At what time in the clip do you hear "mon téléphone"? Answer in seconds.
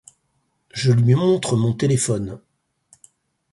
1.55-2.39